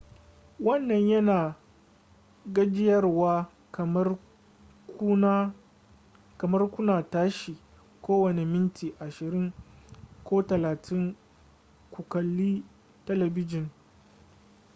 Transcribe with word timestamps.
wannan 0.59 1.07
yana 1.09 1.33
da 1.33 1.55
gajiyarwa 2.53 3.49
kamar 6.37 6.71
kuna 6.71 7.03
tashi 7.03 7.57
kowane 8.01 8.45
minti 8.45 8.93
ashirin 8.99 9.51
ko 10.23 10.41
talatin 10.43 11.15
ku 11.91 12.01
kalli 12.03 12.63
talabijin 13.05 13.69